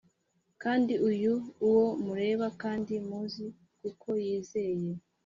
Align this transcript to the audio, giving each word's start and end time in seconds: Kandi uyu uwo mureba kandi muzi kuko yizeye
Kandi 0.61 0.93
uyu 1.09 1.33
uwo 1.67 1.85
mureba 2.05 2.45
kandi 2.61 2.93
muzi 3.07 3.45
kuko 3.81 4.07
yizeye 4.25 4.91